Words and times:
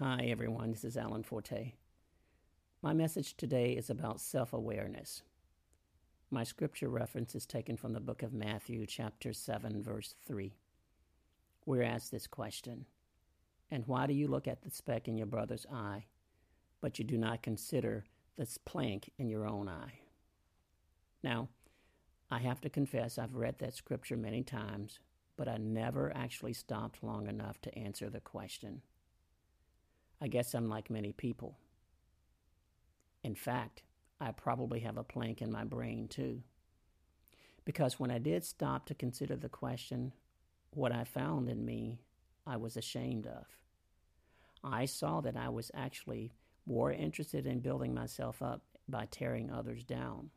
Hi, 0.00 0.26
everyone. 0.30 0.70
This 0.70 0.84
is 0.84 0.96
Alan 0.96 1.24
Forte. 1.24 1.72
My 2.82 2.92
message 2.92 3.36
today 3.36 3.72
is 3.72 3.90
about 3.90 4.20
self 4.20 4.52
awareness. 4.52 5.22
My 6.30 6.44
scripture 6.44 6.88
reference 6.88 7.34
is 7.34 7.46
taken 7.46 7.76
from 7.76 7.94
the 7.94 8.00
book 8.00 8.22
of 8.22 8.32
Matthew, 8.32 8.86
chapter 8.86 9.32
7, 9.32 9.82
verse 9.82 10.14
3. 10.24 10.54
We're 11.66 11.82
asked 11.82 12.12
this 12.12 12.28
question 12.28 12.86
And 13.72 13.88
why 13.88 14.06
do 14.06 14.12
you 14.12 14.28
look 14.28 14.46
at 14.46 14.62
the 14.62 14.70
speck 14.70 15.08
in 15.08 15.18
your 15.18 15.26
brother's 15.26 15.66
eye, 15.66 16.04
but 16.80 17.00
you 17.00 17.04
do 17.04 17.18
not 17.18 17.42
consider 17.42 18.04
the 18.36 18.46
plank 18.64 19.10
in 19.18 19.28
your 19.28 19.48
own 19.48 19.68
eye? 19.68 19.98
Now, 21.24 21.48
I 22.30 22.38
have 22.38 22.60
to 22.60 22.70
confess 22.70 23.18
I've 23.18 23.34
read 23.34 23.58
that 23.58 23.74
scripture 23.74 24.16
many 24.16 24.44
times, 24.44 25.00
but 25.36 25.48
I 25.48 25.56
never 25.56 26.16
actually 26.16 26.52
stopped 26.52 27.02
long 27.02 27.26
enough 27.26 27.60
to 27.62 27.76
answer 27.76 28.08
the 28.08 28.20
question. 28.20 28.82
I 30.20 30.28
guess 30.28 30.54
I'm 30.54 30.68
like 30.68 30.90
many 30.90 31.12
people. 31.12 31.56
In 33.22 33.34
fact, 33.34 33.82
I 34.20 34.32
probably 34.32 34.80
have 34.80 34.96
a 34.96 35.04
plank 35.04 35.42
in 35.42 35.52
my 35.52 35.64
brain 35.64 36.08
too. 36.08 36.42
Because 37.64 38.00
when 38.00 38.10
I 38.10 38.18
did 38.18 38.44
stop 38.44 38.86
to 38.86 38.94
consider 38.94 39.36
the 39.36 39.48
question, 39.48 40.12
what 40.70 40.92
I 40.92 41.04
found 41.04 41.48
in 41.48 41.64
me, 41.64 42.00
I 42.46 42.56
was 42.56 42.76
ashamed 42.76 43.26
of. 43.26 43.46
I 44.64 44.86
saw 44.86 45.20
that 45.20 45.36
I 45.36 45.50
was 45.50 45.70
actually 45.74 46.32
more 46.66 46.90
interested 46.92 47.46
in 47.46 47.60
building 47.60 47.94
myself 47.94 48.42
up 48.42 48.62
by 48.88 49.06
tearing 49.10 49.50
others 49.50 49.84
down, 49.84 50.30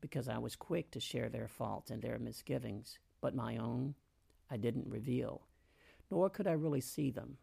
because 0.00 0.28
I 0.28 0.38
was 0.38 0.56
quick 0.56 0.90
to 0.92 1.00
share 1.00 1.28
their 1.28 1.48
faults 1.48 1.90
and 1.90 2.00
their 2.00 2.18
misgivings, 2.18 2.98
but 3.20 3.34
my 3.34 3.56
own 3.56 3.94
I 4.50 4.56
didn't 4.56 4.88
reveal, 4.88 5.42
nor 6.10 6.30
could 6.30 6.46
I 6.46 6.52
really 6.52 6.80
see 6.80 7.10
them. 7.10 7.36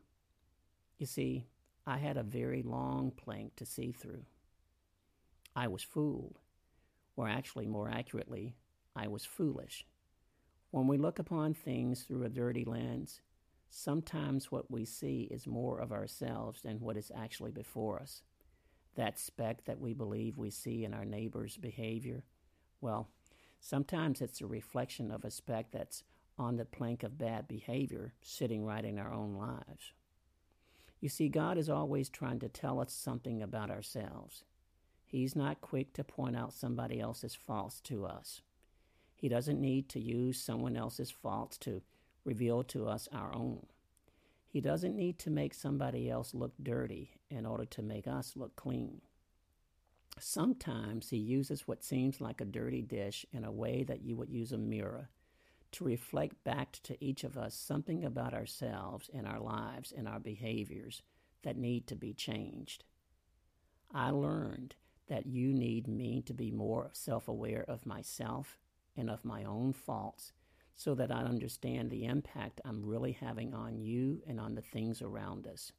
You 0.97 1.05
see, 1.05 1.45
I 1.87 1.97
had 1.97 2.17
a 2.17 2.23
very 2.23 2.63
long 2.63 3.11
plank 3.11 3.55
to 3.57 3.65
see 3.65 3.91
through. 3.91 4.25
I 5.55 5.67
was 5.67 5.83
fooled, 5.83 6.39
or 7.15 7.29
actually, 7.29 7.67
more 7.67 7.89
accurately, 7.89 8.55
I 8.95 9.07
was 9.07 9.23
foolish. 9.23 9.85
When 10.71 10.87
we 10.87 10.97
look 10.97 11.19
upon 11.19 11.53
things 11.53 12.01
through 12.03 12.23
a 12.23 12.29
dirty 12.29 12.65
lens, 12.65 13.21
sometimes 13.69 14.51
what 14.51 14.71
we 14.71 14.83
see 14.83 15.27
is 15.31 15.47
more 15.47 15.79
of 15.79 15.91
ourselves 15.91 16.61
than 16.61 16.79
what 16.79 16.97
is 16.97 17.11
actually 17.15 17.51
before 17.51 17.99
us. 17.99 18.23
That 18.95 19.19
speck 19.19 19.65
that 19.65 19.79
we 19.79 19.93
believe 19.93 20.37
we 20.37 20.49
see 20.49 20.85
in 20.85 20.93
our 20.93 21.05
neighbor's 21.05 21.55
behavior, 21.55 22.23
well, 22.81 23.09
sometimes 23.59 24.21
it's 24.21 24.41
a 24.41 24.47
reflection 24.47 25.11
of 25.11 25.23
a 25.23 25.31
speck 25.31 25.67
that's 25.71 26.03
on 26.37 26.57
the 26.57 26.65
plank 26.65 27.03
of 27.03 27.17
bad 27.17 27.47
behavior 27.47 28.13
sitting 28.21 28.65
right 28.65 28.83
in 28.83 28.97
our 28.97 29.13
own 29.13 29.35
lives. 29.35 29.93
You 30.99 31.09
see, 31.09 31.29
God 31.29 31.57
is 31.57 31.69
always 31.69 32.09
trying 32.09 32.39
to 32.39 32.49
tell 32.49 32.79
us 32.79 32.93
something 32.93 33.41
about 33.41 33.69
ourselves. 33.69 34.43
He's 35.05 35.35
not 35.35 35.61
quick 35.61 35.93
to 35.93 36.03
point 36.03 36.35
out 36.35 36.53
somebody 36.53 36.99
else's 36.99 37.35
faults 37.35 37.79
to 37.81 38.05
us. 38.05 38.41
He 39.15 39.29
doesn't 39.29 39.61
need 39.61 39.87
to 39.89 39.99
use 39.99 40.39
someone 40.39 40.75
else's 40.75 41.11
faults 41.11 41.57
to 41.59 41.81
reveal 42.25 42.63
to 42.65 42.87
us 42.87 43.07
our 43.13 43.33
own. 43.33 43.65
He 44.47 44.61
doesn't 44.61 44.95
need 44.95 45.19
to 45.19 45.29
make 45.29 45.53
somebody 45.53 46.09
else 46.09 46.33
look 46.33 46.53
dirty 46.61 47.11
in 47.29 47.45
order 47.45 47.65
to 47.65 47.81
make 47.81 48.07
us 48.07 48.33
look 48.35 48.55
clean. 48.55 49.01
Sometimes 50.19 51.09
he 51.09 51.17
uses 51.17 51.67
what 51.67 51.83
seems 51.83 52.21
like 52.21 52.39
a 52.39 52.45
dirty 52.45 52.81
dish 52.81 53.25
in 53.33 53.43
a 53.43 53.51
way 53.51 53.83
that 53.83 54.01
you 54.01 54.15
would 54.15 54.29
use 54.29 54.53
a 54.53 54.57
mirror 54.57 55.09
to 55.75 55.83
reflect 55.83 56.41
back 56.45 56.79
to 56.83 57.03
each 57.03 57.25
of 57.25 57.37
us 57.37 57.53
something 57.53 58.05
about 58.05 58.33
ourselves 58.33 59.09
and 59.13 59.27
our 59.27 59.39
lives 59.39 59.93
and 59.95 60.07
our 60.07 60.19
behaviors 60.19 61.01
that 61.43 61.57
need 61.57 61.85
to 61.87 61.95
be 61.95 62.13
changed. 62.13 62.85
I 63.93 64.09
learned 64.09 64.75
that 65.07 65.25
you 65.25 65.53
need 65.53 65.87
me 65.87 66.21
to 66.27 66.33
be 66.33 66.49
more 66.49 66.89
self 66.93 67.27
aware 67.27 67.65
of 67.67 67.85
myself 67.85 68.57
and 68.95 69.09
of 69.09 69.25
my 69.25 69.43
own 69.43 69.73
faults 69.73 70.31
so 70.77 70.95
that 70.95 71.11
I 71.11 71.23
understand 71.23 71.89
the 71.89 72.05
impact 72.05 72.61
I'm 72.63 72.85
really 72.85 73.11
having 73.11 73.53
on 73.53 73.77
you 73.77 74.21
and 74.25 74.39
on 74.39 74.55
the 74.55 74.61
things 74.61 75.01
around 75.01 75.45
us. 75.45 75.73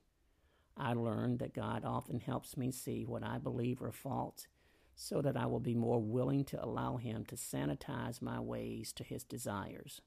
I 0.77 0.93
learned 0.93 1.39
that 1.39 1.55
God 1.55 1.85
often 1.87 2.21
helps 2.21 2.57
me 2.57 2.71
see 2.71 3.05
what 3.07 3.25
I 3.25 3.39
believe 3.39 3.81
are 3.81 3.93
faults 3.93 4.47
so 4.97 5.21
that 5.21 5.37
I 5.37 5.45
will 5.45 5.61
be 5.61 5.75
more 5.75 6.01
willing 6.01 6.43
to 6.47 6.65
allow 6.65 6.97
Him 6.97 7.25
to 7.27 7.37
sanitize 7.37 8.23
my 8.23 8.41
ways 8.41 8.93
to 8.95 9.05
His 9.05 9.23
desires. 9.23 10.01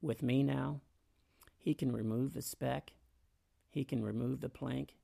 With 0.00 0.22
me 0.22 0.42
now, 0.42 0.80
He 1.58 1.74
can 1.74 1.92
remove 1.92 2.32
the 2.32 2.42
speck, 2.42 2.92
He 3.70 3.84
can 3.84 4.02
remove 4.02 4.40
the 4.40 4.48
plank, 4.48 4.96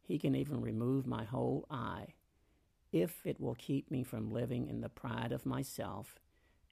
He 0.00 0.18
can 0.18 0.34
even 0.34 0.62
remove 0.62 1.06
my 1.06 1.24
whole 1.24 1.66
eye, 1.70 2.14
if 2.92 3.26
it 3.26 3.38
will 3.38 3.54
keep 3.54 3.90
me 3.90 4.02
from 4.02 4.30
living 4.30 4.68
in 4.68 4.80
the 4.80 4.88
pride 4.88 5.32
of 5.32 5.44
myself 5.44 6.18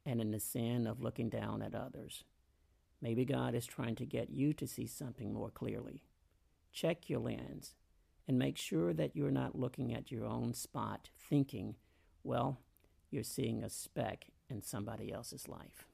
and 0.07 0.23
in 0.23 0.31
the 0.31 0.41
sin 0.41 0.87
of 0.87 1.03
looking 1.03 1.29
down 1.29 1.61
at 1.61 1.75
others. 1.75 2.25
Maybe 3.03 3.27
God 3.27 3.55
is 3.55 3.67
trying 3.67 3.97
to 3.97 4.07
get 4.07 4.31
you 4.31 4.55
to 4.55 4.67
see 4.67 4.87
something 4.87 5.35
more 5.35 5.51
clearly. 5.51 6.03
Check 6.73 7.11
your 7.11 7.21
lens 7.21 7.75
and 8.27 8.39
make 8.39 8.57
sure 8.57 8.93
that 8.93 9.15
you're 9.15 9.31
not 9.31 9.59
looking 9.59 9.95
at 9.95 10.11
your 10.11 10.25
own 10.25 10.55
spot 10.55 11.11
thinking, 11.29 11.75
well, 12.23 12.61
you're 13.11 13.23
seeing 13.23 13.63
a 13.63 13.71
speck 13.71 14.27
in 14.49 14.63
somebody 14.63 15.13
else's 15.13 15.49
life. 15.49 15.87